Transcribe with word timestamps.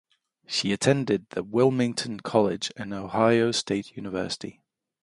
She 0.47 0.71
attended 0.73 1.29
the 1.29 1.43
Wilmington 1.43 2.21
College 2.21 2.71
and 2.75 2.91
Ohio 2.91 3.51
State 3.51 3.95
University. 3.95 4.63